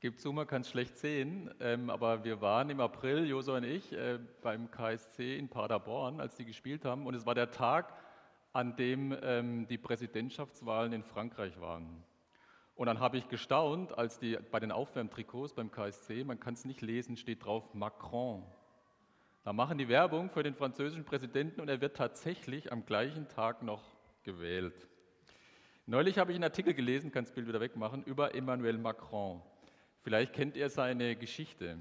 [0.00, 3.64] gebe zu, man kann es schlecht sehen, ähm, aber wir waren im April, Josua und
[3.64, 7.06] ich, äh, beim KSC in Paderborn, als die gespielt haben.
[7.06, 7.92] Und es war der Tag,
[8.52, 12.02] an dem ähm, die Präsidentschaftswahlen in Frankreich waren.
[12.74, 16.64] Und dann habe ich gestaunt, als die bei den Aufwärmtrikots beim KSC, man kann es
[16.64, 18.42] nicht lesen, steht drauf Macron.
[19.44, 23.62] Da machen die Werbung für den französischen Präsidenten und er wird tatsächlich am gleichen Tag
[23.62, 23.82] noch
[24.22, 24.88] gewählt.
[25.84, 29.42] Neulich habe ich einen Artikel gelesen, kann das Bild wieder wegmachen, über Emmanuel Macron.
[30.02, 31.76] Vielleicht kennt ihr seine Geschichte.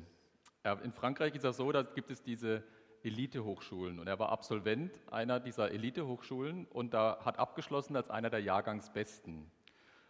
[0.84, 2.64] In Frankreich ist es so, da gibt es diese
[3.04, 8.42] Elitehochschulen und er war Absolvent einer dieser Elitehochschulen und da hat abgeschlossen als einer der
[8.42, 9.50] Jahrgangsbesten.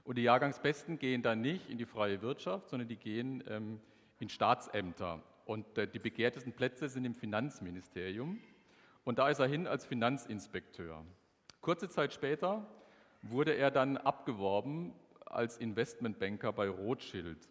[0.04, 3.80] Und die Jahrgangsbesten gehen dann nicht in die freie Wirtschaft, sondern die gehen ähm,
[4.18, 5.22] in Staatsämter.
[5.46, 8.40] Und äh, die begehrtesten Plätze sind im Finanzministerium.
[9.04, 11.06] Und da ist er hin als Finanzinspekteur.
[11.62, 12.66] Kurze Zeit später
[13.22, 17.48] wurde er dann abgeworben als Investmentbanker bei Rothschild.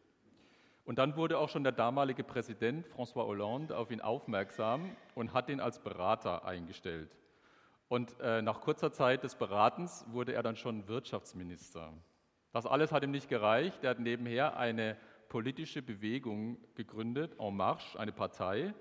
[0.89, 5.51] Und dann wurde auch schon der damalige Präsident François Hollande auf ihn aufmerksam und hat
[5.51, 7.15] ihn als Berater eingestellt.
[7.89, 11.93] Und äh, nach kurzer Zeit des Beratens wurde er dann schon Wirtschaftsminister.
[12.55, 13.85] Das alles hat ihm nicht gereicht.
[13.85, 14.97] Er hat nebenher eine
[15.29, 18.73] politische Bewegung gegründet, En Marche, eine Partei,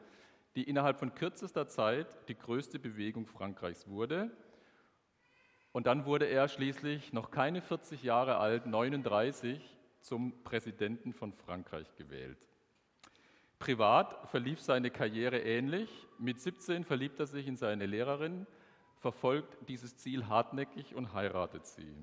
[0.55, 4.31] die innerhalb von kürzester Zeit die größte Bewegung Frankreichs wurde.
[5.73, 9.76] Und dann wurde er schließlich, noch keine 40 Jahre alt, 39,
[10.07, 12.37] zum Präsidenten von Frankreich gewählt.
[13.59, 15.89] Privat verlief seine Karriere ähnlich.
[16.17, 18.47] Mit 17 verliebt er sich in seine Lehrerin,
[18.95, 21.93] verfolgt dieses Ziel hartnäckig und heiratet sie.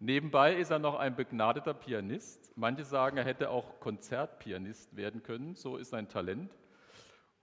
[0.00, 2.52] Nebenbei ist er noch ein begnadeter Pianist.
[2.56, 6.56] Manche sagen, er hätte auch Konzertpianist werden können, so ist sein Talent.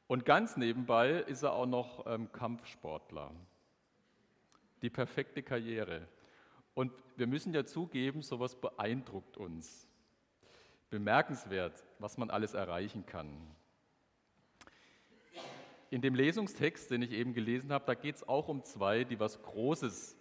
[0.07, 3.31] Und ganz nebenbei ist er auch noch ähm, Kampfsportler.
[4.81, 6.05] Die perfekte Karriere.
[6.79, 9.85] Und wir müssen ja zugeben, sowas beeindruckt uns.
[10.89, 13.29] Bemerkenswert, was man alles erreichen kann.
[15.89, 19.19] In dem Lesungstext, den ich eben gelesen habe, da geht es auch um zwei, die
[19.19, 20.15] was Großes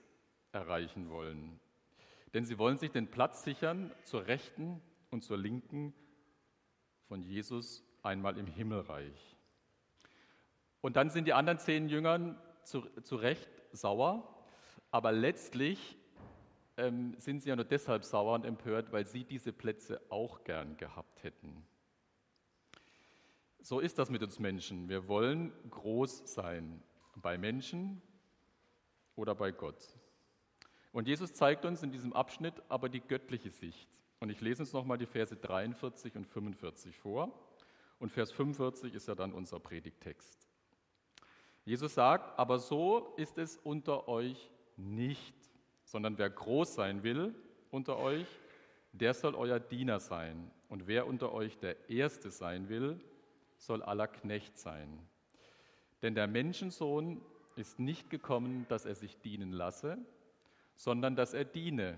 [0.50, 1.60] erreichen wollen.
[2.34, 5.94] Denn sie wollen sich den Platz sichern zur Rechten und zur Linken
[7.06, 9.36] von Jesus einmal im Himmelreich.
[10.80, 14.44] Und dann sind die anderen zehn Jüngern zu, zu Recht sauer,
[14.90, 15.97] aber letztlich
[16.78, 20.76] ähm, sind sie ja nur deshalb sauer und empört, weil sie diese Plätze auch gern
[20.76, 21.66] gehabt hätten.
[23.60, 24.88] So ist das mit uns Menschen.
[24.88, 26.82] Wir wollen groß sein
[27.16, 28.00] bei Menschen
[29.16, 29.98] oder bei Gott.
[30.92, 33.88] Und Jesus zeigt uns in diesem Abschnitt aber die göttliche Sicht.
[34.20, 37.32] Und ich lese uns nochmal die Verse 43 und 45 vor.
[37.98, 40.48] Und Vers 45 ist ja dann unser Predigtext.
[41.64, 45.34] Jesus sagt, aber so ist es unter euch nicht
[45.88, 47.34] sondern wer groß sein will
[47.70, 48.26] unter euch,
[48.92, 50.50] der soll euer Diener sein.
[50.68, 53.00] Und wer unter euch der Erste sein will,
[53.56, 54.98] soll aller Knecht sein.
[56.02, 57.22] Denn der Menschensohn
[57.56, 59.98] ist nicht gekommen, dass er sich dienen lasse,
[60.74, 61.96] sondern dass er diene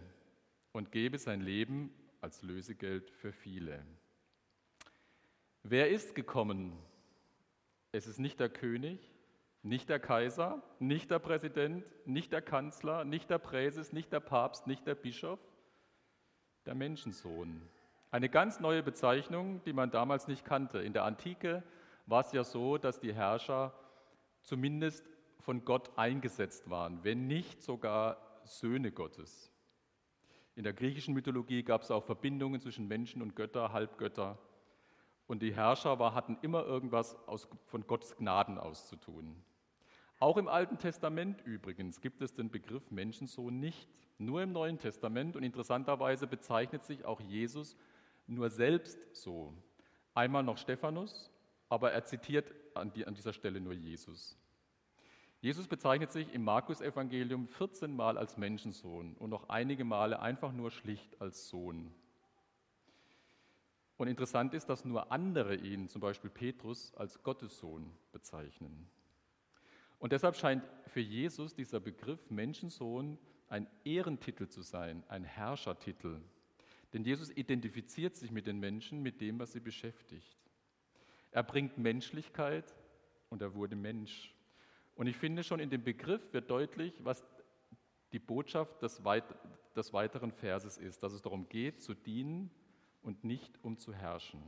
[0.73, 3.85] und gebe sein Leben als Lösegeld für viele.
[5.65, 6.73] Wer ist gekommen?
[7.91, 9.01] Es ist nicht der König,
[9.63, 14.67] nicht der Kaiser, nicht der Präsident, nicht der Kanzler, nicht der Präses, nicht der Papst,
[14.67, 15.39] nicht der Bischof,
[16.67, 17.63] der Menschensohn.
[18.11, 20.79] Eine ganz neue Bezeichnung, die man damals nicht kannte.
[20.79, 21.63] In der Antike
[22.07, 23.73] war es ja so, dass die Herrscher
[24.43, 25.07] zumindest
[25.39, 29.53] von Gott eingesetzt waren, wenn nicht sogar Söhne Gottes.
[30.57, 34.39] In der griechischen Mythologie gab es auch Verbindungen zwischen Menschen und Götter, Halbgötter.
[35.27, 39.43] Und die Herrscher war, hatten immer irgendwas aus, von Gottes Gnaden auszutun.
[40.21, 43.89] Auch im Alten Testament übrigens gibt es den Begriff Menschensohn nicht,
[44.19, 47.75] nur im Neuen Testament und interessanterweise bezeichnet sich auch Jesus
[48.27, 49.55] nur selbst so.
[50.13, 51.31] Einmal noch Stephanus,
[51.71, 54.37] aber er zitiert an, die, an dieser Stelle nur Jesus.
[55.41, 60.71] Jesus bezeichnet sich im Markus-Evangelium 14 Mal als Menschensohn und noch einige Male einfach nur
[60.71, 61.95] schlicht als Sohn.
[63.97, 68.87] Und interessant ist, dass nur andere ihn, zum Beispiel Petrus, als Gottessohn bezeichnen.
[70.01, 73.19] Und deshalb scheint für Jesus dieser Begriff Menschensohn
[73.49, 76.21] ein Ehrentitel zu sein, ein Herrschertitel.
[76.93, 80.39] Denn Jesus identifiziert sich mit den Menschen, mit dem, was sie beschäftigt.
[81.31, 82.75] Er bringt Menschlichkeit
[83.29, 84.35] und er wurde Mensch.
[84.97, 87.25] Und ich finde, schon in dem Begriff wird deutlich, was
[88.13, 89.25] die Botschaft des, weit
[89.77, 92.51] des weiteren Verses ist, dass es darum geht, zu dienen
[93.03, 94.43] und nicht um zu herrschen.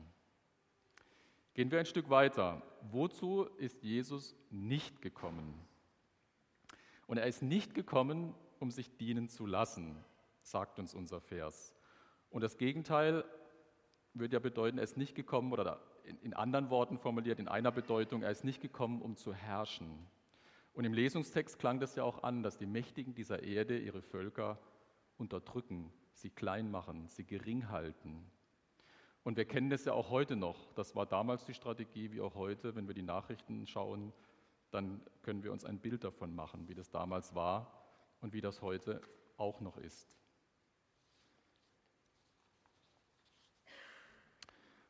[1.54, 2.62] Gehen wir ein Stück weiter.
[2.90, 5.54] Wozu ist Jesus nicht gekommen?
[7.06, 10.02] Und er ist nicht gekommen, um sich dienen zu lassen,
[10.40, 11.74] sagt uns unser Vers.
[12.30, 13.24] Und das Gegenteil
[14.14, 15.82] würde ja bedeuten, er ist nicht gekommen, oder
[16.22, 20.06] in anderen Worten formuliert, in einer Bedeutung, er ist nicht gekommen, um zu herrschen.
[20.72, 24.58] Und im Lesungstext klang das ja auch an, dass die Mächtigen dieser Erde ihre Völker
[25.18, 28.30] unterdrücken, sie klein machen, sie gering halten.
[29.24, 30.72] Und wir kennen das ja auch heute noch.
[30.74, 32.74] Das war damals die Strategie, wie auch heute.
[32.74, 34.12] Wenn wir die Nachrichten schauen,
[34.70, 37.84] dann können wir uns ein Bild davon machen, wie das damals war
[38.20, 39.00] und wie das heute
[39.36, 40.08] auch noch ist.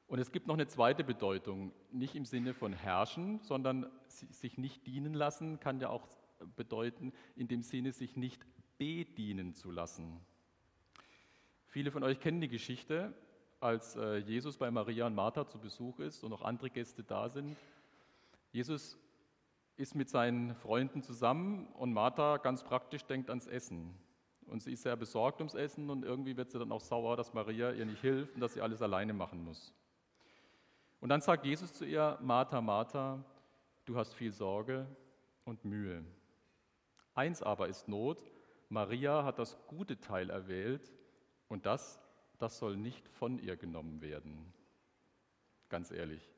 [0.07, 4.87] Und es gibt noch eine zweite Bedeutung, nicht im Sinne von herrschen, sondern sich nicht
[4.87, 6.07] dienen lassen, kann ja auch
[6.55, 8.45] bedeuten, in dem Sinne sich nicht
[8.77, 10.21] bedienen zu lassen.
[11.67, 13.15] Viele von euch kennen die Geschichte,
[13.63, 17.29] als äh, Jesus bei Maria und Martha zu Besuch ist und noch andere Gäste da
[17.29, 17.57] sind.
[18.51, 18.99] Jesus
[19.77, 23.95] ist mit seinen Freunden zusammen und Martha ganz praktisch denkt ans Essen.
[24.47, 27.33] Und sie ist sehr besorgt ums Essen und irgendwie wird sie dann auch sauer, dass
[27.33, 29.73] Maria ihr nicht hilft und dass sie alles alleine machen muss.
[31.01, 33.25] Und dann sagt Jesus zu ihr, Martha, Martha,
[33.85, 34.87] du hast viel Sorge
[35.45, 36.05] und Mühe.
[37.15, 38.23] Eins aber ist Not,
[38.69, 40.93] Maria hat das gute Teil erwählt
[41.49, 42.02] und das,
[42.43, 44.53] das soll nicht von ihr genommen werden.
[45.69, 46.29] Ganz ehrlich.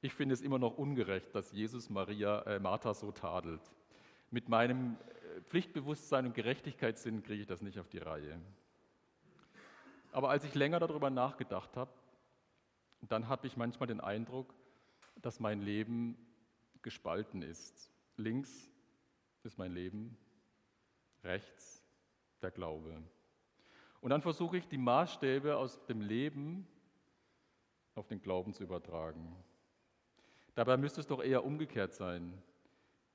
[0.00, 3.60] Ich finde es immer noch ungerecht, dass Jesus Maria, äh, Martha so tadelt.
[4.32, 8.40] Mit meinem äh, Pflichtbewusstsein und Gerechtigkeitssinn kriege ich das nicht auf die Reihe.
[10.10, 11.92] Aber als ich länger darüber nachgedacht habe,
[13.02, 14.52] dann habe ich manchmal den Eindruck,
[15.22, 16.16] dass mein Leben
[16.82, 17.92] gespalten ist.
[18.16, 18.68] Links
[19.44, 20.18] ist mein Leben,
[21.22, 21.84] rechts
[22.42, 23.00] der Glaube.
[24.00, 26.66] Und dann versuche ich die Maßstäbe aus dem Leben
[27.94, 29.34] auf den Glauben zu übertragen.
[30.54, 32.32] Dabei müsste es doch eher umgekehrt sein.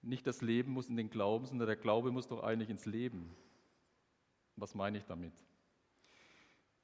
[0.02, 3.34] Nicht das Leben muss in den Glauben, sondern der Glaube muss doch eigentlich ins Leben.
[4.56, 5.34] Was meine ich damit?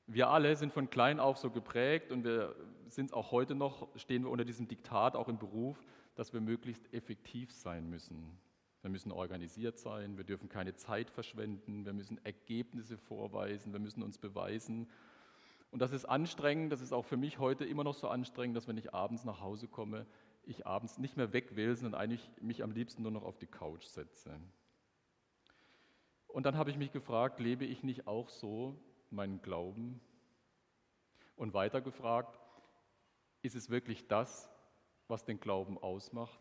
[0.07, 2.55] Wir alle sind von klein auf so geprägt und wir
[2.87, 5.83] sind auch heute noch, stehen wir unter diesem Diktat auch im Beruf,
[6.15, 8.37] dass wir möglichst effektiv sein müssen.
[8.81, 14.03] Wir müssen organisiert sein, wir dürfen keine Zeit verschwenden, wir müssen Ergebnisse vorweisen, wir müssen
[14.03, 14.89] uns beweisen.
[15.71, 18.67] Und das ist anstrengend, das ist auch für mich heute immer noch so anstrengend, dass
[18.67, 20.07] wenn ich abends nach Hause komme,
[20.43, 23.47] ich abends nicht mehr weg will, sondern eigentlich mich am liebsten nur noch auf die
[23.47, 24.39] Couch setze.
[26.27, 28.79] Und dann habe ich mich gefragt, lebe ich nicht auch so
[29.09, 29.99] meinen Glauben?
[31.35, 32.39] Und weiter gefragt,
[33.41, 34.49] ist es wirklich das,
[35.07, 36.39] was den Glauben ausmacht,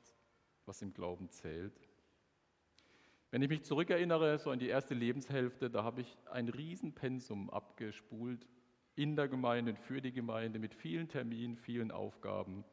[0.67, 1.88] was im Glauben zählt?
[3.31, 8.47] Wenn ich mich zurückerinnere, so an die erste Lebenshälfte, da habe ich ein Riesenpensum abgespult
[8.95, 12.65] in der Gemeinde, für die Gemeinde, mit vielen Terminen, vielen Aufgaben.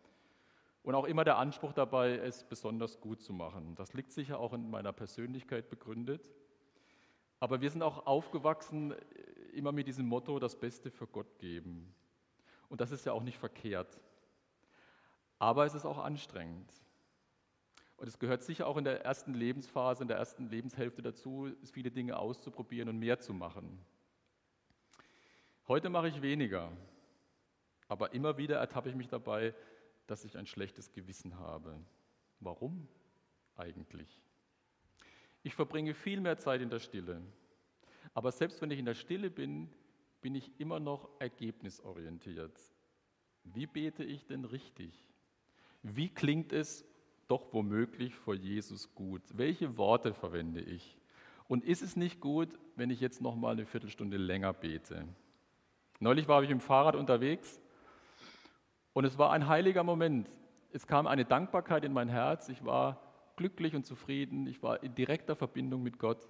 [0.81, 3.75] Und auch immer der Anspruch dabei, es besonders gut zu machen.
[3.75, 6.31] Das liegt sicher auch in meiner Persönlichkeit begründet.
[7.40, 8.98] Aber wir sind auch aufgewachsen äh,
[9.54, 11.94] immer mit diesem Motto, das Beste für Gott geben.
[12.69, 14.00] Und das ist ja auch nicht verkehrt.
[15.38, 16.72] Aber es ist auch anstrengend.
[17.98, 21.92] Und es gehört sicher auch in der ersten Lebensphase, in der ersten Lebenshälfte dazu, viele
[21.92, 23.80] Dinge auszuprobieren und mehr zu machen.
[25.68, 26.72] Heute mache ich weniger,
[27.88, 29.56] aber immer wieder ertappe ich mich dabei,
[30.08, 31.80] dass ich ein schlechtes Gewissen habe.
[32.40, 32.88] Warum
[33.56, 34.22] eigentlich?
[35.42, 37.22] Ich verbringe viel mehr Zeit in der Stille.
[38.14, 39.70] Aber selbst wenn ich in der Stille bin,
[40.22, 42.60] bin ich immer noch ergebnisorientiert.
[43.44, 45.08] Wie bete ich denn richtig?
[45.84, 46.84] Wie klingt es
[47.27, 49.22] doch womöglich vor Jesus gut?
[49.34, 50.98] Welche Worte verwende ich?
[51.48, 55.08] Und ist es nicht gut, wenn ich jetzt noch mal eine Viertelstunde länger bete?
[56.00, 57.62] Neulich war ich im Fahrrad unterwegs
[58.94, 60.29] und es war ein heiliger Moment.
[60.72, 62.50] Es kam eine Dankbarkeit in mein Herz.
[62.50, 63.01] Ich war
[63.36, 64.48] glücklich und zufrieden.
[64.48, 66.27] Ich war in direkter Verbindung mit Gott.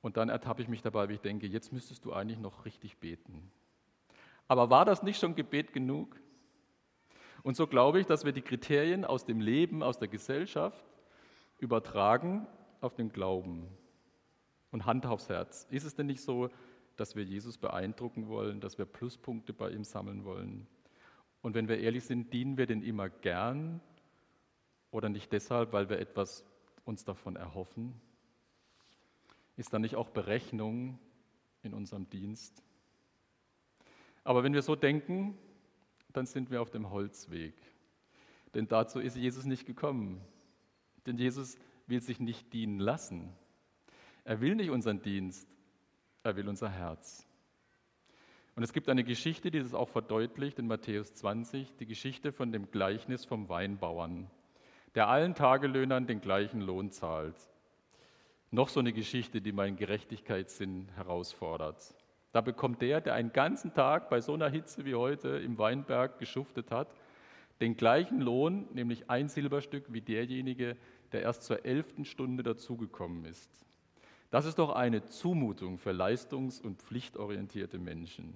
[0.00, 2.98] Und dann ertappe ich mich dabei, wie ich denke, jetzt müsstest du eigentlich noch richtig
[2.98, 3.50] beten.
[4.48, 6.20] Aber war das nicht schon Gebet genug?
[7.44, 10.82] Und so glaube ich, dass wir die Kriterien aus dem Leben, aus der Gesellschaft
[11.58, 12.46] übertragen
[12.80, 13.68] auf den Glauben
[14.72, 15.66] und Hand aufs Herz.
[15.70, 16.48] Ist es denn nicht so,
[16.96, 20.66] dass wir Jesus beeindrucken wollen, dass wir Pluspunkte bei ihm sammeln wollen?
[21.42, 23.82] Und wenn wir ehrlich sind, dienen wir denn immer gern
[24.90, 26.46] oder nicht deshalb, weil wir etwas
[26.86, 28.00] uns davon erhoffen?
[29.58, 30.98] Ist da nicht auch Berechnung
[31.62, 32.62] in unserem Dienst?
[34.24, 35.36] Aber wenn wir so denken,
[36.14, 37.54] dann sind wir auf dem Holzweg.
[38.54, 40.20] Denn dazu ist Jesus nicht gekommen.
[41.06, 43.32] Denn Jesus will sich nicht dienen lassen.
[44.24, 45.46] Er will nicht unseren Dienst,
[46.22, 47.26] er will unser Herz.
[48.56, 52.52] Und es gibt eine Geschichte, die das auch verdeutlicht in Matthäus 20, die Geschichte von
[52.52, 54.30] dem Gleichnis vom Weinbauern,
[54.94, 57.36] der allen Tagelöhnern den gleichen Lohn zahlt.
[58.52, 61.94] Noch so eine Geschichte, die meinen Gerechtigkeitssinn herausfordert.
[62.34, 66.18] Da bekommt der, der einen ganzen Tag bei so einer Hitze wie heute im Weinberg
[66.18, 66.92] geschuftet hat,
[67.60, 70.76] den gleichen Lohn, nämlich ein Silberstück, wie derjenige,
[71.12, 73.48] der erst zur elften Stunde dazugekommen ist.
[74.32, 78.34] Das ist doch eine Zumutung für leistungs- und pflichtorientierte Menschen.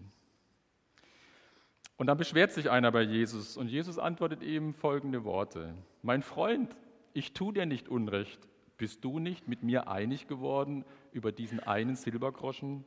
[1.97, 5.75] Und dann beschwert sich einer bei Jesus und Jesus antwortet ihm folgende Worte.
[6.03, 6.77] Mein Freund,
[7.15, 8.39] ich tue dir nicht Unrecht.
[8.77, 12.85] Bist du nicht mit mir einig geworden über diesen einen Silbergroschen?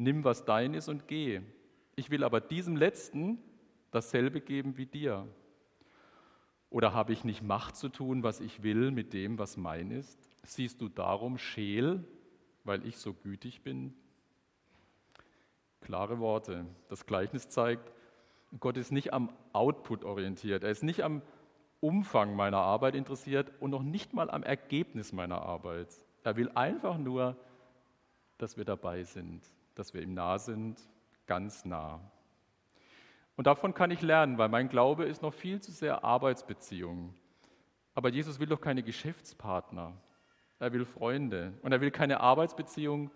[0.00, 1.42] Nimm, was dein ist und geh.
[1.94, 3.36] Ich will aber diesem Letzten
[3.90, 5.28] dasselbe geben wie dir.
[6.70, 10.18] Oder habe ich nicht Macht zu tun, was ich will, mit dem, was mein ist?
[10.42, 12.02] Siehst du darum scheel,
[12.64, 13.92] weil ich so gütig bin?
[15.82, 16.64] Klare Worte.
[16.88, 17.92] Das Gleichnis zeigt,
[18.58, 20.64] Gott ist nicht am Output orientiert.
[20.64, 21.20] Er ist nicht am
[21.80, 25.94] Umfang meiner Arbeit interessiert und noch nicht mal am Ergebnis meiner Arbeit.
[26.24, 27.36] Er will einfach nur,
[28.38, 29.42] dass wir dabei sind,
[29.80, 30.78] dass wir ihm nah sind,
[31.26, 32.00] ganz nah.
[33.34, 37.14] Und davon kann ich lernen, weil mein Glaube ist noch viel zu sehr Arbeitsbeziehung.
[37.94, 39.96] Aber Jesus will doch keine Geschäftspartner.
[40.58, 41.54] Er will Freunde.
[41.62, 43.10] Und er will keine Arbeitsbeziehung,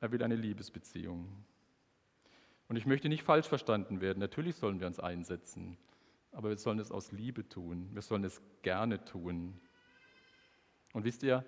[0.00, 1.44] er will eine Liebesbeziehung.
[2.66, 4.18] Und ich möchte nicht falsch verstanden werden.
[4.18, 5.78] Natürlich sollen wir uns einsetzen,
[6.32, 7.90] aber wir sollen es aus Liebe tun.
[7.92, 9.60] Wir sollen es gerne tun.
[10.94, 11.44] Und wisst ihr,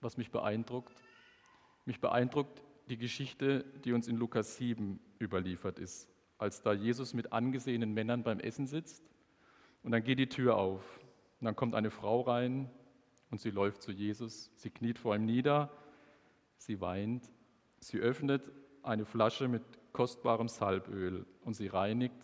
[0.00, 0.94] was mich beeindruckt?
[1.84, 7.32] Mich beeindruckt die Geschichte, die uns in Lukas 7 überliefert ist als da Jesus mit
[7.32, 9.02] angesehenen Männern beim Essen sitzt.
[9.82, 11.00] Und dann geht die Tür auf.
[11.40, 12.70] Und dann kommt eine Frau rein
[13.30, 14.50] und sie läuft zu Jesus.
[14.56, 15.70] Sie kniet vor ihm nieder.
[16.56, 17.30] Sie weint.
[17.80, 18.42] Sie öffnet
[18.82, 19.62] eine Flasche mit
[19.92, 22.14] kostbarem Salböl und sie reinigt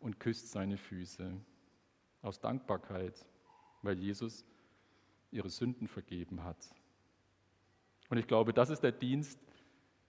[0.00, 1.32] und küsst seine Füße.
[2.22, 3.26] Aus Dankbarkeit,
[3.82, 4.44] weil Jesus
[5.30, 6.68] ihre Sünden vergeben hat.
[8.08, 9.38] Und ich glaube, das ist der Dienst,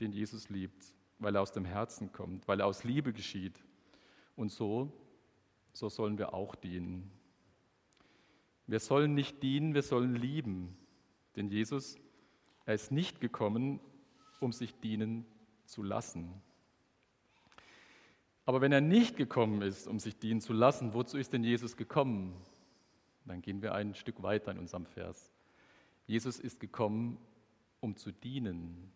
[0.01, 3.62] den Jesus liebt weil er aus dem Herzen kommt, weil er aus Liebe geschieht.
[4.36, 4.91] Und so,
[5.74, 7.12] so sollen wir auch dienen.
[8.68, 10.77] Wir sollen nicht dienen, wir sollen lieben.
[11.36, 11.98] Denn Jesus,
[12.65, 13.82] er ist nicht gekommen,
[14.39, 15.25] um sich dienen
[15.65, 16.41] zu lassen.
[18.46, 21.75] Aber wenn er nicht gekommen ist, um sich dienen zu lassen, wozu ist denn Jesus
[21.75, 22.34] gekommen?
[23.25, 25.32] Dann gehen wir ein Stück weiter in unserem Vers.
[26.08, 27.20] Jesus ist gekommen,
[27.82, 28.91] um zu dienen.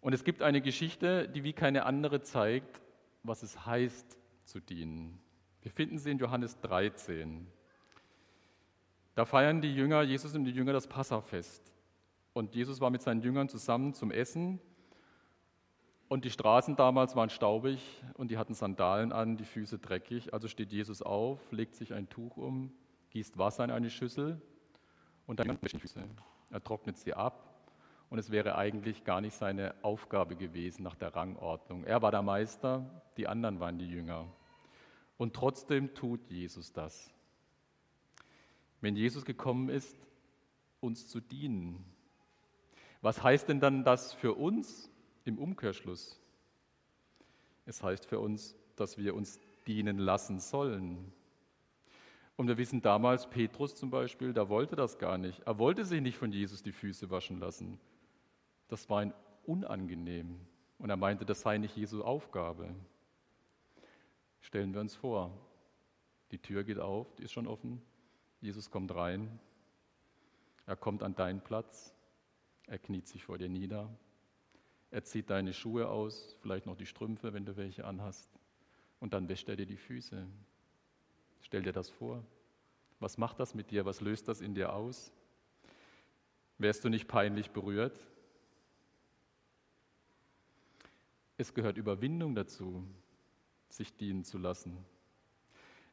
[0.00, 2.80] Und es gibt eine Geschichte, die wie keine andere zeigt,
[3.22, 5.20] was es heißt zu dienen.
[5.62, 7.46] Wir finden sie in Johannes 13.
[9.14, 11.72] Da feiern die Jünger, Jesus und die Jünger das Passafest.
[12.32, 14.60] Und Jesus war mit seinen Jüngern zusammen zum Essen.
[16.06, 20.32] Und die Straßen damals waren staubig und die hatten Sandalen an, die Füße dreckig.
[20.32, 22.72] Also steht Jesus auf, legt sich ein Tuch um,
[23.10, 24.40] gießt Wasser in eine Schüssel
[25.26, 26.02] und dann die Füße.
[26.50, 27.47] Er trocknet sie ab
[28.10, 31.84] und es wäre eigentlich gar nicht seine Aufgabe gewesen nach der Rangordnung.
[31.84, 34.26] Er war der Meister, die anderen waren die Jünger.
[35.18, 37.10] Und trotzdem tut Jesus das.
[38.80, 39.96] Wenn Jesus gekommen ist,
[40.80, 41.84] uns zu dienen,
[43.02, 44.90] was heißt denn dann das für uns
[45.24, 46.18] im Umkehrschluss?
[47.66, 51.12] Es heißt für uns, dass wir uns dienen lassen sollen.
[52.36, 55.40] Und wir wissen damals, Petrus zum Beispiel, der wollte das gar nicht.
[55.40, 57.78] Er wollte sich nicht von Jesus die Füße waschen lassen
[58.68, 59.12] das war ihm
[59.44, 60.40] unangenehm.
[60.78, 62.74] Und er meinte, das sei nicht Jesu Aufgabe.
[64.40, 65.36] Stellen wir uns vor,
[66.30, 67.82] die Tür geht auf, die ist schon offen,
[68.40, 69.40] Jesus kommt rein,
[70.66, 71.94] er kommt an deinen Platz,
[72.66, 73.90] er kniet sich vor dir nieder,
[74.90, 78.30] er zieht deine Schuhe aus, vielleicht noch die Strümpfe, wenn du welche anhast,
[79.00, 80.26] und dann wäscht er dir die Füße.
[81.40, 82.22] Stell dir das vor.
[83.00, 83.84] Was macht das mit dir?
[83.84, 85.12] Was löst das in dir aus?
[86.58, 87.98] Wärst du nicht peinlich berührt?
[91.40, 92.84] Es gehört Überwindung dazu,
[93.68, 94.76] sich dienen zu lassen.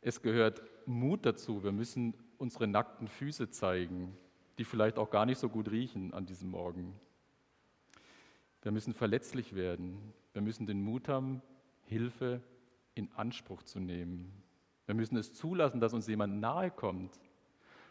[0.01, 1.63] Es gehört Mut dazu.
[1.63, 4.17] Wir müssen unsere nackten Füße zeigen,
[4.57, 6.99] die vielleicht auch gar nicht so gut riechen an diesem Morgen.
[8.63, 10.13] Wir müssen verletzlich werden.
[10.33, 11.43] Wir müssen den Mut haben,
[11.83, 12.41] Hilfe
[12.95, 14.31] in Anspruch zu nehmen.
[14.87, 17.19] Wir müssen es zulassen, dass uns jemand nahe kommt.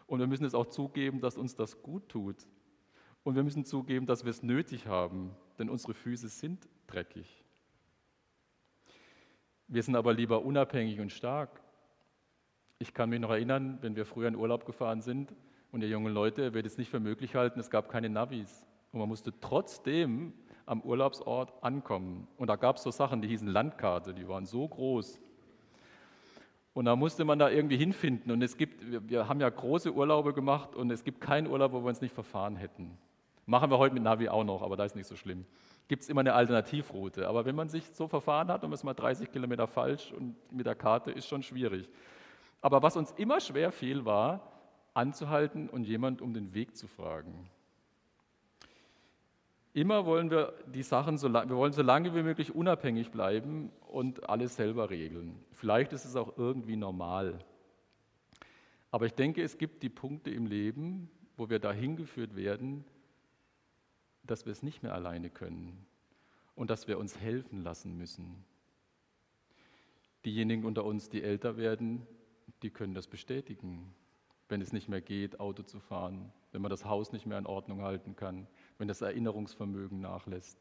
[0.09, 2.49] Und wir müssen es auch zugeben, dass uns das gut tut.
[3.23, 5.31] Und wir müssen zugeben, dass wir es nötig haben,
[5.61, 7.44] denn unsere Füße sind dreckig.
[9.69, 11.61] Wir sind aber lieber unabhängig und stark.
[12.79, 15.35] Ich kann mich noch erinnern, wenn wir früher in Urlaub gefahren sind
[15.73, 18.67] und ihr jungen Leute wird es nicht für möglich halten, es gab keine Navis.
[18.93, 20.33] Und man musste trotzdem
[20.67, 22.29] am Urlaubsort ankommen.
[22.37, 25.21] Und da gab es so Sachen, die hießen Landkarte, die waren so groß.
[26.75, 28.33] Und da musste man da irgendwie hinfinden.
[28.33, 31.73] Und es gibt, wir, wir haben ja große Urlaube gemacht und es gibt keinen Urlaub,
[31.73, 32.99] wo wir uns nicht verfahren hätten.
[33.47, 35.45] Machen wir heute mit Navi auch noch, aber da ist nicht so schlimm.
[35.89, 37.29] Gibt es immer eine Alternativroute.
[37.29, 40.67] Aber wenn man sich so verfahren hat man ist mal 30 Kilometer falsch und mit
[40.67, 41.89] der Karte ist schon schwierig.
[42.61, 44.41] Aber was uns immer schwer fiel, war,
[44.95, 47.51] anzuhalten und jemand um den Weg zu fragen.
[49.75, 54.29] Immer wollen wir die Sachen, so wir wollen so lange wie möglich unabhängig bleiben und
[54.29, 55.45] alles selber regeln.
[55.51, 57.41] Vielleicht ist es auch irgendwie normal.
[58.93, 62.85] Aber ich denke, es gibt die Punkte im Leben, wo wir dahin geführt werden,
[64.25, 65.87] dass wir es nicht mehr alleine können
[66.55, 68.45] und dass wir uns helfen lassen müssen.
[70.25, 72.07] Diejenigen unter uns, die älter werden,
[72.63, 73.95] die können das bestätigen,
[74.49, 77.47] wenn es nicht mehr geht, Auto zu fahren, wenn man das Haus nicht mehr in
[77.47, 78.47] Ordnung halten kann,
[78.79, 80.59] wenn das Erinnerungsvermögen nachlässt.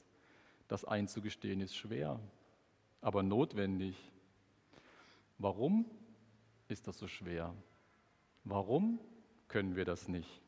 [0.67, 2.19] Das einzugestehen ist schwer,
[3.01, 3.95] aber notwendig.
[5.37, 5.85] Warum
[6.67, 7.53] ist das so schwer?
[8.43, 8.99] Warum
[9.47, 10.41] können wir das nicht?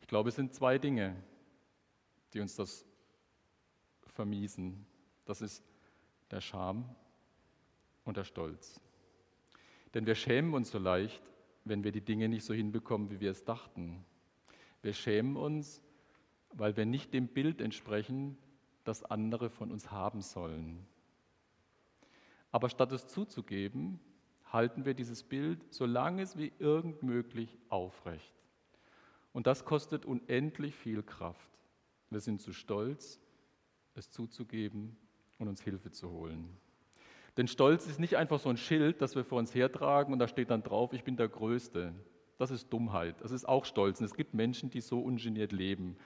[0.00, 1.16] Ich glaube, es sind zwei Dinge,
[2.32, 2.84] die uns das
[4.06, 4.86] vermiesen.
[5.24, 5.62] Das ist
[6.30, 6.84] der Scham
[8.04, 8.80] und der Stolz.
[9.94, 11.22] Denn wir schämen uns so leicht,
[11.64, 14.04] wenn wir die Dinge nicht so hinbekommen, wie wir es dachten.
[14.80, 15.80] Wir schämen uns,
[16.54, 18.36] weil wir nicht dem Bild entsprechen,
[18.84, 20.84] das andere von uns haben sollen.
[22.50, 24.00] Aber statt es zuzugeben,
[24.52, 28.34] halten wir dieses Bild, solange es wie irgend möglich, aufrecht.
[29.32, 31.48] Und das kostet unendlich viel Kraft.
[32.12, 33.20] Wir sind zu stolz,
[33.94, 34.96] es zuzugeben
[35.38, 36.56] und uns Hilfe zu holen.
[37.36, 40.28] Denn Stolz ist nicht einfach so ein Schild, das wir vor uns hertragen und da
[40.28, 41.94] steht dann drauf, ich bin der Größte.
[42.38, 43.20] Das ist Dummheit.
[43.20, 44.00] Das ist auch Stolz.
[44.00, 45.96] Und es gibt Menschen, die so ungeniert leben.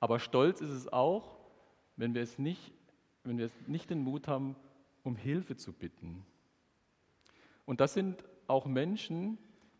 [0.00, 1.38] Aber Stolz ist es auch,
[1.96, 2.72] wenn wir es nicht,
[3.24, 4.54] wenn wir nicht den Mut haben,
[5.02, 6.24] um Hilfe zu bitten.
[7.64, 9.38] Und das sind auch Menschen,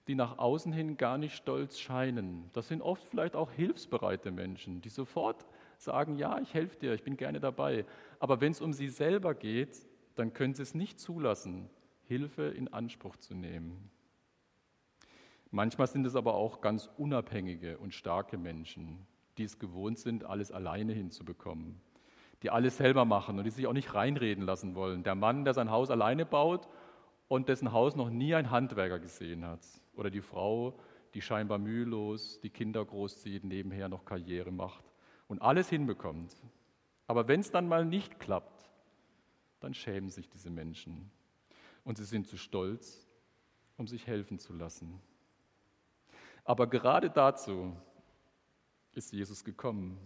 [0.08, 2.50] die nach außen hin gar nicht stolz scheinen.
[2.54, 5.47] Das sind oft vielleicht auch hilfsbereite Menschen, die sofort
[5.78, 7.85] sagen, ja, ich helfe dir, ich bin gerne dabei.
[8.18, 11.70] Aber wenn es um sie selber geht, dann können sie es nicht zulassen,
[12.02, 13.90] Hilfe in Anspruch zu nehmen.
[15.50, 19.07] Manchmal sind es aber auch ganz unabhängige und starke Menschen,
[19.38, 21.81] die es gewohnt sind, alles alleine hinzubekommen,
[22.42, 25.05] die alles selber machen und die sich auch nicht reinreden lassen wollen.
[25.05, 26.68] Der Mann, der sein Haus alleine baut
[27.29, 29.61] und dessen Haus noch nie ein Handwerker gesehen hat.
[29.94, 30.79] Oder die Frau,
[31.14, 34.88] die scheinbar mühelos die Kinder großzieht, nebenher noch Karriere macht
[35.28, 36.34] und alles hinbekommt.
[37.06, 38.68] Aber wenn es dann mal nicht klappt,
[39.60, 41.10] dann schämen sich diese Menschen
[41.84, 43.06] und sie sind zu stolz,
[43.76, 45.00] um sich helfen zu lassen.
[46.44, 47.76] Aber gerade dazu
[48.92, 49.98] ist Jesus gekommen.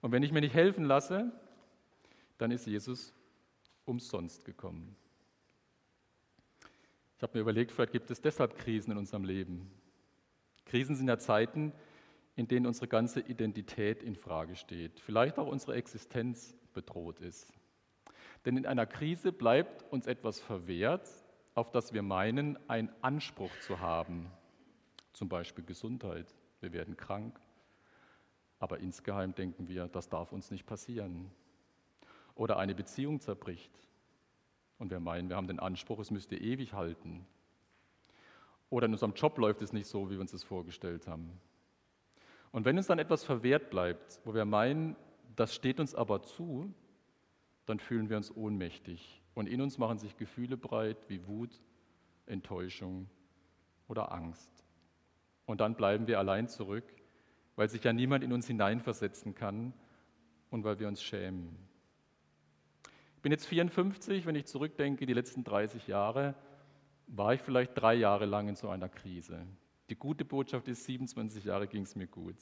[0.00, 1.32] Und wenn ich mir nicht helfen lasse,
[2.38, 3.14] dann ist Jesus
[3.84, 4.96] umsonst gekommen.
[7.16, 9.70] Ich habe mir überlegt, vielleicht gibt es deshalb Krisen in unserem Leben.
[10.66, 11.72] Krisen sind ja Zeiten,
[12.36, 17.52] in denen unsere ganze Identität in Frage steht, vielleicht auch unsere Existenz bedroht ist.
[18.44, 21.08] Denn in einer Krise bleibt uns etwas verwehrt,
[21.54, 24.30] auf das wir meinen, einen Anspruch zu haben.
[25.14, 26.26] Zum Beispiel Gesundheit.
[26.60, 27.40] Wir werden krank.
[28.58, 31.30] Aber insgeheim denken wir, das darf uns nicht passieren.
[32.34, 33.72] Oder eine Beziehung zerbricht.
[34.78, 37.26] Und wir meinen, wir haben den Anspruch, es müsste ewig halten.
[38.68, 41.40] Oder in unserem Job läuft es nicht so, wie wir uns das vorgestellt haben.
[42.52, 44.96] Und wenn uns dann etwas verwehrt bleibt, wo wir meinen,
[45.34, 46.72] das steht uns aber zu,
[47.66, 49.22] dann fühlen wir uns ohnmächtig.
[49.34, 51.60] Und in uns machen sich Gefühle breit wie Wut,
[52.26, 53.08] Enttäuschung
[53.88, 54.64] oder Angst.
[55.44, 56.84] Und dann bleiben wir allein zurück,
[57.54, 59.72] weil sich ja niemand in uns hineinversetzen kann
[60.50, 61.56] und weil wir uns schämen.
[63.16, 66.34] Ich bin jetzt 54, wenn ich zurückdenke, die letzten 30 Jahre,
[67.08, 69.46] war ich vielleicht drei Jahre lang in so einer Krise.
[69.88, 72.36] Die gute Botschaft ist, 27 Jahre ging es mir gut.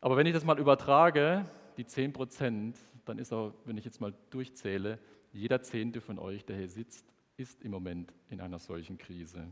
[0.00, 1.44] Aber wenn ich das mal übertrage,
[1.76, 4.98] die 10 Prozent, dann ist auch, wenn ich jetzt mal durchzähle,
[5.32, 9.46] jeder Zehnte von euch, der hier sitzt, ist im Moment in einer solchen Krise.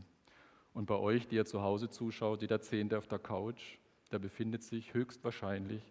[0.73, 3.77] Und bei euch, die ihr zu Hause zuschaut, jeder Zehnte auf der Couch,
[4.11, 5.81] der befindet sich höchstwahrscheinlich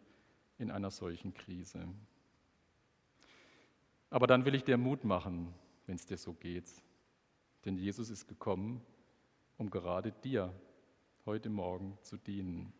[0.58, 1.88] in einer solchen Krise.
[4.10, 5.54] Aber dann will ich dir Mut machen,
[5.86, 6.70] wenn es dir so geht.
[7.64, 8.80] Denn Jesus ist gekommen,
[9.58, 10.54] um gerade dir
[11.26, 12.72] heute Morgen zu dienen.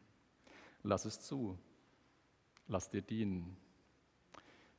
[0.83, 1.59] Lass es zu.
[2.67, 3.57] Lass dir dienen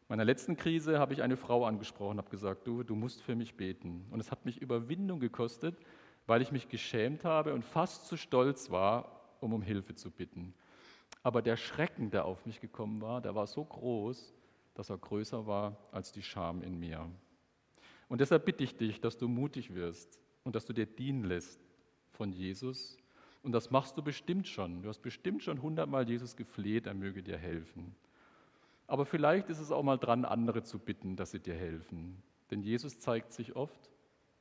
[0.09, 3.55] meiner letzten Krise habe ich eine Frau angesprochen, habe gesagt, du, du musst für mich
[3.55, 4.07] beten.
[4.09, 5.77] Und es hat mich Überwindung gekostet,
[6.25, 10.55] weil ich mich geschämt habe und fast zu stolz war, um um Hilfe zu bitten.
[11.21, 14.33] Aber der Schrecken, der auf mich gekommen war, der war so groß,
[14.73, 17.07] dass er größer war als die Scham in mir.
[18.07, 21.68] Und deshalb bitte ich dich, dass du mutig wirst und dass du dir dienen lässt
[22.19, 22.97] von Jesus.
[23.43, 24.83] Und das machst du bestimmt schon.
[24.83, 27.95] Du hast bestimmt schon hundertmal Jesus gefleht, er möge dir helfen.
[28.87, 32.21] Aber vielleicht ist es auch mal dran, andere zu bitten, dass sie dir helfen.
[32.51, 33.89] Denn Jesus zeigt sich oft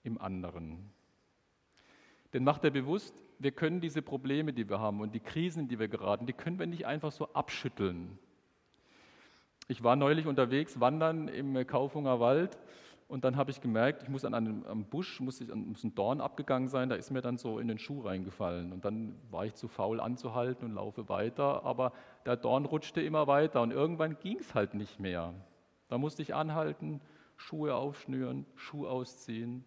[0.02, 0.90] im anderen.
[2.32, 5.68] Denn macht er bewusst, wir können diese Probleme, die wir haben und die Krisen, in
[5.68, 8.18] die wir geraten, die können wir nicht einfach so abschütteln.
[9.68, 12.58] Ich war neulich unterwegs, wandern im Kaufunger Wald
[13.08, 15.94] und dann habe ich gemerkt, ich muss an einem am Busch, muss, ich, muss ein
[15.94, 18.70] Dorn abgegangen sein, da ist mir dann so in den Schuh reingefallen.
[18.70, 21.92] Und dann war ich zu faul anzuhalten und laufe weiter, aber
[22.26, 25.32] der Dorn rutschte immer weiter und irgendwann ging es halt nicht mehr.
[25.88, 27.00] Da musste ich anhalten,
[27.36, 29.64] Schuhe aufschnüren, Schuh ausziehen,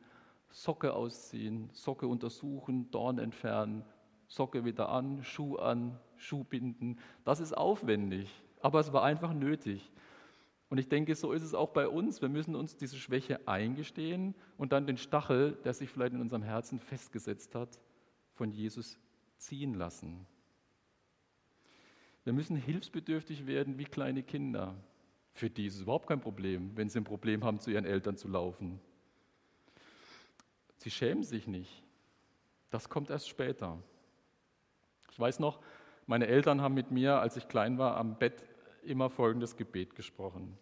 [0.50, 3.84] Socke ausziehen, Socke untersuchen, Dorn entfernen,
[4.28, 7.00] Socke wieder an, Schuh an, Schuh binden.
[7.24, 8.30] Das ist aufwendig,
[8.62, 9.92] aber es war einfach nötig.
[10.72, 12.22] Und ich denke, so ist es auch bei uns.
[12.22, 16.44] Wir müssen uns diese Schwäche eingestehen und dann den Stachel, der sich vielleicht in unserem
[16.44, 17.78] Herzen festgesetzt hat,
[18.36, 18.98] von Jesus
[19.36, 20.26] ziehen lassen.
[22.24, 24.74] Wir müssen hilfsbedürftig werden wie kleine Kinder.
[25.34, 28.16] Für die ist es überhaupt kein Problem, wenn sie ein Problem haben, zu ihren Eltern
[28.16, 28.80] zu laufen.
[30.78, 31.84] Sie schämen sich nicht.
[32.70, 33.78] Das kommt erst später.
[35.12, 35.60] Ich weiß noch,
[36.08, 38.46] meine Eltern haben mit mir, als ich klein war, am Bett
[38.84, 40.58] immer folgendes Gebet gesprochen.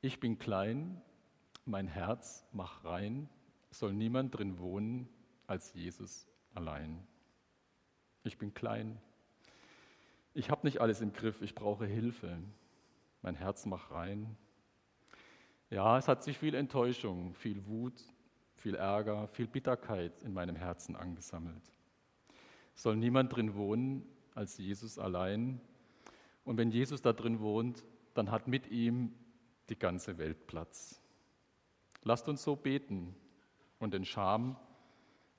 [0.00, 1.00] Ich bin klein,
[1.64, 3.28] mein Herz mach rein,
[3.70, 5.08] soll niemand drin wohnen
[5.46, 7.06] als Jesus allein.
[8.24, 9.00] Ich bin klein.
[10.34, 12.38] Ich habe nicht alles im Griff, ich brauche Hilfe.
[13.22, 14.36] Mein Herz mach rein.
[15.70, 18.00] Ja, es hat sich viel Enttäuschung, viel Wut,
[18.54, 21.72] viel Ärger, viel Bitterkeit in meinem Herzen angesammelt.
[22.74, 25.60] Soll niemand drin wohnen als Jesus allein.
[26.46, 29.12] Und wenn Jesus da drin wohnt, dann hat mit ihm
[29.68, 31.02] die ganze Welt Platz.
[32.02, 33.14] Lasst uns so beten
[33.80, 34.56] und den Scham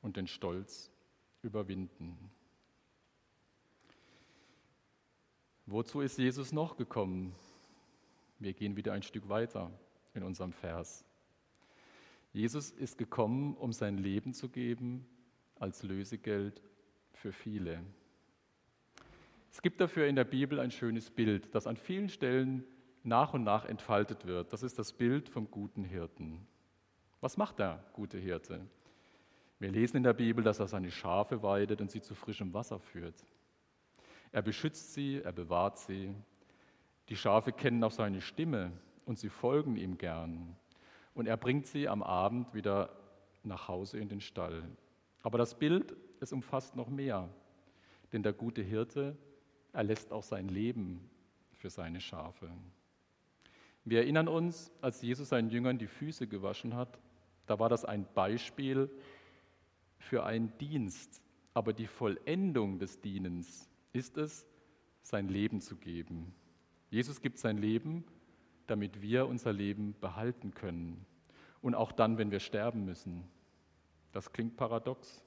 [0.02, 0.92] und den Stolz
[1.42, 2.30] überwinden.
[5.66, 7.34] Wozu ist Jesus noch gekommen?
[8.40, 9.72] Wir gehen wieder ein Stück weiter
[10.14, 11.06] in unserem Vers.
[12.34, 15.08] Jesus ist gekommen, um sein Leben zu geben
[15.56, 16.62] als Lösegeld
[17.14, 17.82] für viele.
[19.58, 22.64] Es gibt dafür in der Bibel ein schönes Bild, das an vielen Stellen
[23.02, 24.54] nach und nach entfaltet wird.
[24.54, 26.46] Das ist das Bild vom guten Hirten.
[27.22, 28.68] Was macht der gute Hirte?
[29.58, 32.78] Wir lesen in der Bibel, dass er seine Schafe weidet und sie zu frischem Wasser
[32.78, 33.16] führt.
[34.32, 36.14] Er beschützt sie, er bewahrt sie.
[37.10, 38.72] Die Schafe kennen auch seine Stimme
[39.06, 40.56] und sie folgen ihm gern.
[41.16, 42.92] Und er bringt sie am Abend wieder
[43.42, 44.62] nach Hause in den Stall.
[45.24, 47.28] Aber das Bild, es umfasst noch mehr.
[48.14, 49.18] Denn der gute Hirte
[49.78, 51.08] er lässt auch sein Leben
[51.54, 52.50] für seine Schafe.
[53.86, 56.98] Wir erinnern uns, als Jesus seinen Jüngern die Füße gewaschen hat,
[57.46, 58.90] da war das ein Beispiel
[60.00, 61.22] für einen Dienst.
[61.54, 64.48] Aber die Vollendung des Dienens ist es,
[65.04, 66.34] sein Leben zu geben.
[66.90, 68.04] Jesus gibt sein Leben,
[68.66, 71.06] damit wir unser Leben behalten können.
[71.62, 73.26] Und auch dann, wenn wir sterben müssen.
[74.12, 75.24] Das klingt paradox.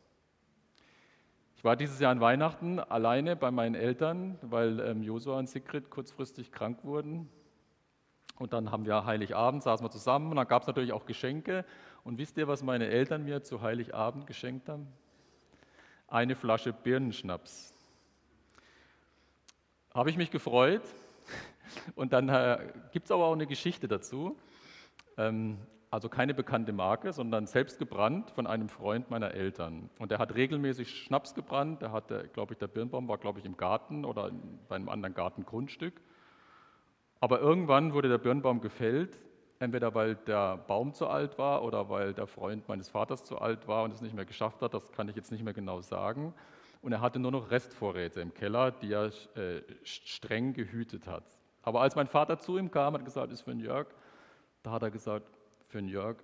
[1.61, 5.91] Ich war dieses Jahr an Weihnachten alleine bei meinen Eltern, weil ähm, Josua und Sigrid
[5.91, 7.29] kurzfristig krank wurden.
[8.39, 11.67] Und dann haben wir Heiligabend, saßen wir zusammen und dann gab es natürlich auch Geschenke.
[12.03, 14.87] Und wisst ihr, was meine Eltern mir zu Heiligabend geschenkt haben?
[16.09, 17.75] Eine Flasche Birnenschnaps.
[19.93, 20.81] Habe ich mich gefreut.
[21.95, 24.35] Und dann äh, gibt es aber auch eine Geschichte dazu.
[25.19, 25.59] Ähm,
[25.91, 29.91] also keine bekannte Marke, sondern selbst gebrannt von einem Freund meiner Eltern.
[29.99, 31.83] Und er hat regelmäßig Schnaps gebrannt.
[31.83, 34.31] Der hatte, glaube ich, der Birnbaum war, glaube ich, im Garten oder
[34.69, 36.01] bei einem anderen Gartengrundstück.
[37.19, 39.19] Aber irgendwann wurde der Birnbaum gefällt,
[39.59, 43.67] entweder weil der Baum zu alt war oder weil der Freund meines Vaters zu alt
[43.67, 44.73] war und es nicht mehr geschafft hat.
[44.73, 46.33] Das kann ich jetzt nicht mehr genau sagen.
[46.83, 51.25] Und er hatte nur noch Restvorräte im Keller, die er äh, streng gehütet hat.
[51.63, 53.89] Aber als mein Vater zu ihm kam, er gesagt, ist für den Jörg,
[54.63, 55.27] da hat er gesagt,
[55.71, 56.17] für den Jörg,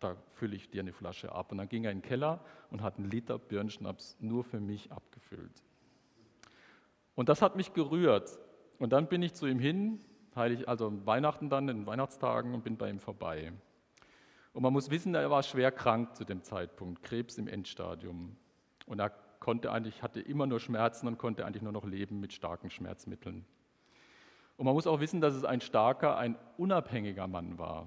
[0.00, 1.52] da fülle ich dir eine Flasche ab.
[1.52, 4.90] Und dann ging er in den Keller und hat einen Liter Birnschnaps nur für mich
[4.90, 5.62] abgefüllt.
[7.14, 8.38] Und das hat mich gerührt.
[8.78, 10.00] Und dann bin ich zu ihm hin,
[10.36, 13.52] heilig, also Weihnachten dann, in den Weihnachtstagen, und bin bei ihm vorbei.
[14.52, 18.36] Und man muss wissen, er war schwer krank zu dem Zeitpunkt, Krebs im Endstadium.
[18.86, 22.32] Und er konnte eigentlich, hatte immer nur Schmerzen und konnte eigentlich nur noch leben mit
[22.32, 23.44] starken Schmerzmitteln.
[24.56, 27.86] Und man muss auch wissen, dass es ein starker, ein unabhängiger Mann war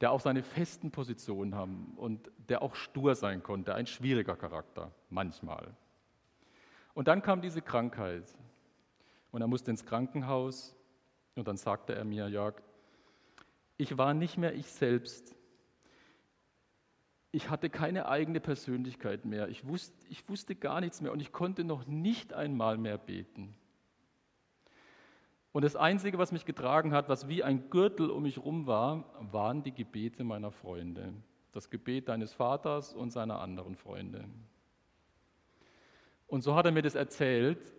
[0.00, 4.92] der auch seine festen Positionen haben und der auch stur sein konnte, ein schwieriger Charakter
[5.08, 5.74] manchmal.
[6.94, 8.24] Und dann kam diese Krankheit
[9.30, 10.74] und er musste ins Krankenhaus
[11.34, 12.62] und dann sagte er mir, Jörg,
[13.76, 15.34] ich war nicht mehr ich selbst.
[17.32, 19.48] Ich hatte keine eigene Persönlichkeit mehr.
[19.48, 23.54] Ich wusste, ich wusste gar nichts mehr und ich konnte noch nicht einmal mehr beten.
[25.56, 29.06] Und das Einzige, was mich getragen hat, was wie ein Gürtel um mich rum war,
[29.32, 31.14] waren die Gebete meiner Freunde.
[31.52, 34.26] Das Gebet deines Vaters und seiner anderen Freunde.
[36.26, 37.72] Und so hat er mir das erzählt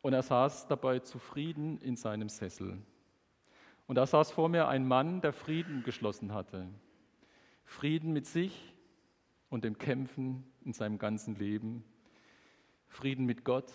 [0.00, 2.78] und er saß dabei zufrieden in seinem Sessel.
[3.86, 6.66] Und da saß vor mir ein Mann, der Frieden geschlossen hatte.
[7.66, 8.72] Frieden mit sich
[9.50, 11.84] und dem Kämpfen in seinem ganzen Leben.
[12.88, 13.70] Frieden mit Gott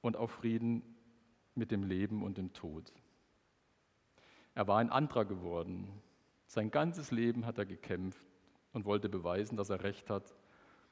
[0.00, 0.93] und auch Frieden
[1.54, 2.92] mit dem Leben und dem Tod.
[4.54, 5.88] Er war ein anderer geworden.
[6.46, 8.26] Sein ganzes Leben hat er gekämpft
[8.72, 10.34] und wollte beweisen, dass er recht hat.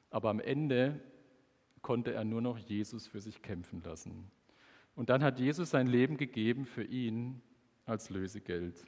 [0.09, 0.99] Aber am Ende
[1.81, 4.31] konnte er nur noch Jesus für sich kämpfen lassen.
[4.95, 7.41] Und dann hat Jesus sein Leben gegeben für ihn
[7.85, 8.85] als Lösegeld.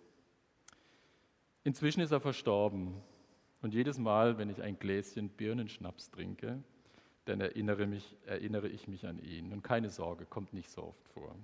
[1.64, 3.02] Inzwischen ist er verstorben.
[3.62, 6.64] Und jedes Mal, wenn ich ein Gläschen Birnenschnaps trinke,
[7.26, 9.52] dann erinnere, mich, erinnere ich mich an ihn.
[9.52, 11.36] Und keine Sorge, kommt nicht so oft vor.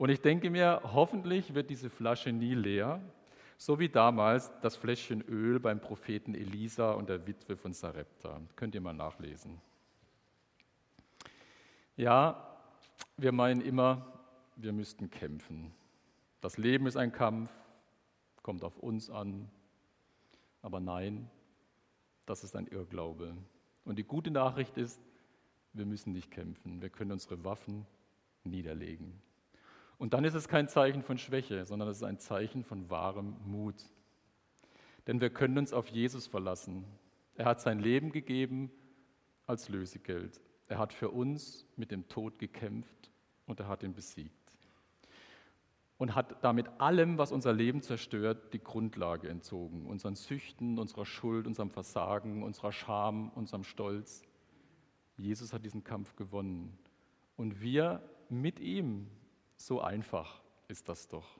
[0.00, 3.02] Und ich denke mir, hoffentlich wird diese Flasche nie leer,
[3.58, 8.40] so wie damals das Fläschchen Öl beim Propheten Elisa und der Witwe von Sarepta.
[8.56, 9.60] Könnt ihr mal nachlesen.
[11.98, 12.56] Ja,
[13.18, 14.06] wir meinen immer,
[14.56, 15.70] wir müssten kämpfen.
[16.40, 17.52] Das Leben ist ein Kampf,
[18.42, 19.50] kommt auf uns an.
[20.62, 21.28] Aber nein,
[22.24, 23.36] das ist ein Irrglaube.
[23.84, 24.98] Und die gute Nachricht ist,
[25.74, 26.80] wir müssen nicht kämpfen.
[26.80, 27.84] Wir können unsere Waffen
[28.44, 29.20] niederlegen.
[30.00, 33.36] Und dann ist es kein Zeichen von Schwäche, sondern es ist ein Zeichen von wahrem
[33.44, 33.84] Mut.
[35.06, 36.86] Denn wir können uns auf Jesus verlassen.
[37.34, 38.70] Er hat sein Leben gegeben
[39.46, 40.40] als Lösegeld.
[40.68, 43.10] Er hat für uns mit dem Tod gekämpft
[43.44, 44.32] und er hat ihn besiegt.
[45.98, 49.84] Und hat damit allem, was unser Leben zerstört, die Grundlage entzogen.
[49.84, 54.22] Unseren Süchten, unserer Schuld, unserem Versagen, unserer Scham, unserem Stolz.
[55.18, 56.78] Jesus hat diesen Kampf gewonnen.
[57.36, 59.06] Und wir mit ihm.
[59.60, 61.38] So einfach ist das doch.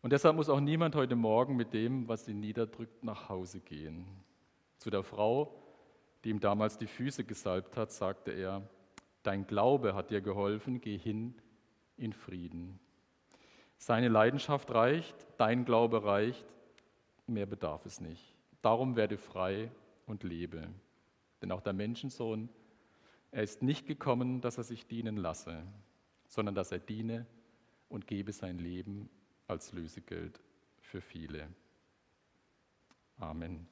[0.00, 4.06] Und deshalb muss auch niemand heute Morgen mit dem, was ihn niederdrückt, nach Hause gehen.
[4.78, 5.60] Zu der Frau,
[6.22, 8.62] die ihm damals die Füße gesalbt hat, sagte er,
[9.24, 11.34] Dein Glaube hat dir geholfen, geh hin
[11.96, 12.78] in Frieden.
[13.76, 16.46] Seine Leidenschaft reicht, dein Glaube reicht,
[17.26, 18.36] mehr bedarf es nicht.
[18.62, 19.72] Darum werde frei
[20.06, 20.68] und lebe.
[21.42, 22.48] Denn auch der Menschensohn,
[23.32, 25.64] er ist nicht gekommen, dass er sich dienen lasse,
[26.28, 27.26] sondern dass er diene
[27.88, 29.08] und gebe sein Leben
[29.46, 30.40] als Lösegeld
[30.80, 31.48] für viele.
[33.18, 33.66] Amen.